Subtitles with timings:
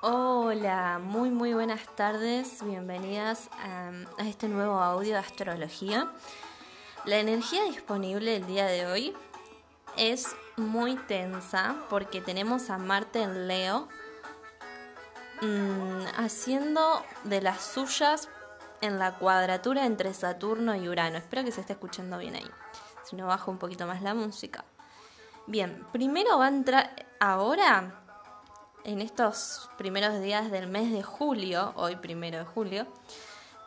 [0.00, 6.12] Hola, muy muy buenas tardes, bienvenidas a, este nuevo audio de astrología.
[7.04, 9.12] La energía disponible el día de hoy
[9.96, 13.88] es muy tensa porque tenemos a Marte en Leo
[15.42, 18.28] mm, haciendo de las suyas
[18.80, 21.18] en la cuadratura entre Saturno y Urano.
[21.18, 22.50] Espero que se esté escuchando bien ahí.
[23.02, 24.64] Si no, bajo un poquito más la música.
[25.48, 28.04] Bien, primero va a entrar ahora
[28.84, 32.86] en estos primeros días del mes de julio, hoy primero de julio,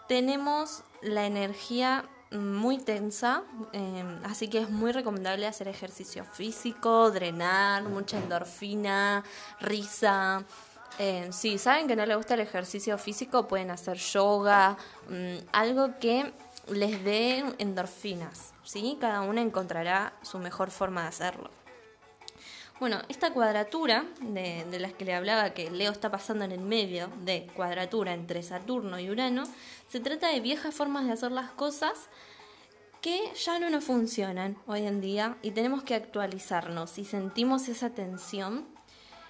[0.07, 3.43] tenemos la energía muy tensa,
[3.73, 9.23] em, así que es muy recomendable hacer ejercicio físico, drenar, mucha endorfina,
[9.59, 10.43] risa.
[10.97, 14.77] Eh, si saben que no les gusta el ejercicio físico, pueden hacer yoga,
[15.09, 16.33] mm, algo que
[16.69, 18.97] les dé endorfinas, ¿sí?
[18.99, 21.49] Cada una encontrará su mejor forma de hacerlo.
[22.81, 26.61] Bueno, esta cuadratura de, de, las que le hablaba que Leo está pasando en el
[26.61, 29.43] medio de cuadratura entre Saturno y Urano,
[29.87, 31.93] se trata de viejas formas de hacer las cosas
[32.99, 37.91] que ya no nos funcionan hoy en día y tenemos que actualizarnos y sentimos esa
[37.91, 38.65] tensión.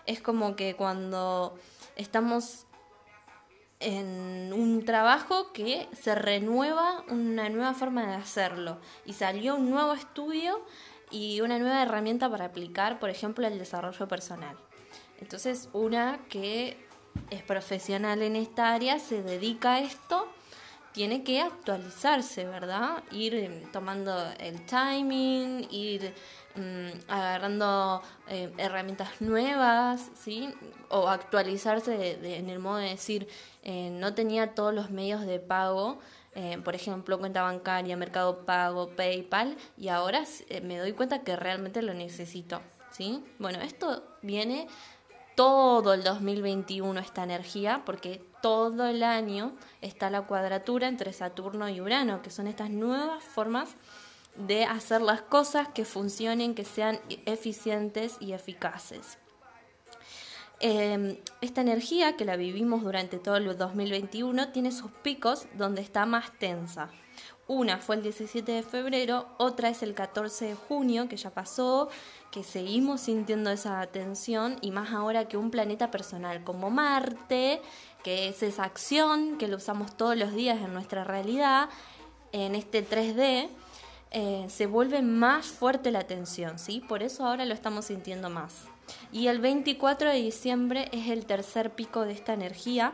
[0.06, 1.60] Es como que cuando
[1.98, 2.68] estamos
[3.82, 9.92] en un trabajo que se renueva una nueva forma de hacerlo y salió un nuevo
[9.92, 10.64] estudio
[11.12, 14.56] y una nueva herramienta para aplicar, por ejemplo, el desarrollo personal.
[15.20, 16.78] Entonces, una que
[17.30, 20.28] es profesional en esta área, se dedica a esto,
[20.92, 23.04] tiene que actualizarse, ¿verdad?
[23.12, 26.14] Ir eh, tomando el timing, ir
[26.56, 30.50] mm, agarrando eh, herramientas nuevas, ¿sí?
[30.90, 33.28] O actualizarse en el modo de decir,
[33.64, 36.00] eh, no tenía todos los medios de pago,
[36.34, 41.36] eh, por ejemplo, cuenta bancaria, mercado pago, PayPal, y ahora eh, me doy cuenta que
[41.36, 42.62] realmente lo necesito.
[42.92, 43.24] ¿sí?
[43.38, 44.68] Bueno, esto viene
[45.36, 51.82] todo el 2021, esta energía, porque todo el año está la cuadratura entre Saturno y
[51.82, 53.76] Urano, que son estas nuevas formas
[54.36, 59.18] de hacer las cosas que funcionen, que sean eficientes y eficaces.
[60.64, 66.06] Em, esta energía que la vivimos durante todo el 2021 tiene sus picos donde está
[66.06, 66.90] más tensa.
[67.48, 71.90] Una fue el 17 de febrero, otra es el 14 de junio, que ya pasó,
[72.30, 77.60] que seguimos sintiendo esa tensión y más ahora que un planeta personal como Marte,
[78.04, 81.70] que es esa acción que lo usamos todos los días en nuestra realidad,
[82.34, 83.50] en este 3D,
[84.12, 86.84] eh, se vuelve más fuerte la tensión, ¿sí?
[86.88, 88.71] Por eso ahora lo estamos sintiendo más.
[89.12, 92.94] Y el 24 de diciembre es el tercer pico de esta energía.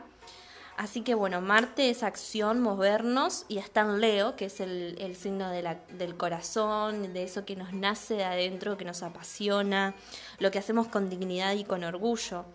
[0.77, 5.49] Así que bueno, Marte es acción, movernos, y está en Leo, que es el, signo
[5.49, 9.95] del corazón, de eso que nos nace de adentro, que nos apasiona,
[10.37, 12.45] lo que hacemos con dignidad y con orgullo.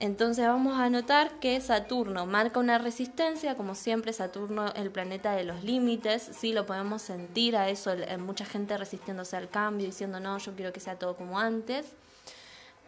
[0.00, 5.44] Entonces vamos a notar que Saturno marca una resistencia, como siempre Saturno el planeta de
[5.44, 10.38] los límites, sí lo podemos sentir a eso, mucha gente resistiéndose al cambio, diciendo no,
[10.38, 11.86] yo quiero que sea todo como antes.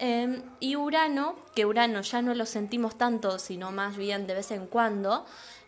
[0.04, 4.50] Em, y Urano, que Urano ya no lo sentimos tanto, sino más bien de vez
[4.50, 5.24] en cuando,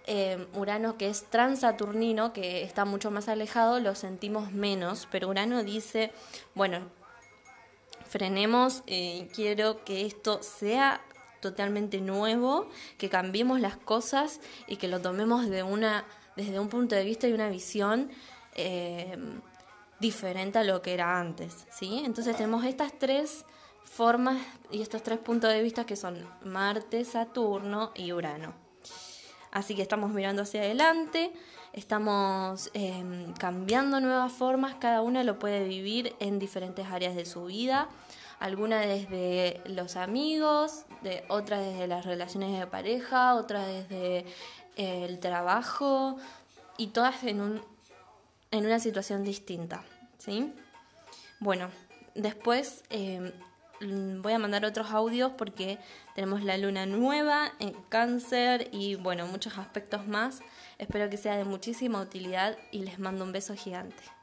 [0.07, 5.63] em, Urano que es transaturnino, que está mucho más alejado, lo sentimos menos, pero Urano
[5.63, 6.11] dice,
[6.57, 6.81] bueno,
[8.09, 11.01] frenemos, eh, quiero que esto sea
[11.39, 12.69] totalmente nuevo,
[12.99, 17.29] que cambiemos las cosas y que lo tomemos de una, desde un punto de vista
[17.29, 18.11] y una visión
[18.57, 19.41] em,
[20.01, 22.03] diferente a lo que era antes, ¿sí?
[22.05, 23.45] Entonces tenemos estas tres
[23.85, 24.39] formas
[24.71, 28.55] y estos tres puntos de vista que son Marte, Saturno y Urano.
[29.53, 31.33] Así que estamos mirando hacia adelante,
[31.73, 37.45] estamos em, cambiando nuevas formas, cada una lo puede vivir en diferentes áreas de su
[37.45, 37.89] vida,
[38.41, 44.25] alguna desde los amigos, de, otra desde las relaciones de pareja, otra desde
[44.77, 46.17] el trabajo
[46.77, 47.63] y todas en, un,
[48.51, 49.85] en una situación distinta.
[50.19, 50.53] ¿sí?
[51.39, 51.71] Bueno,
[52.15, 53.33] después em,
[54.23, 55.79] voy a mandar otros audios porque
[56.15, 60.41] tenemos la luna nueva en cáncer y bueno, muchos aspectos más.
[60.79, 64.15] Espero que sea de muchísima utilidad y les mando un beso gigante.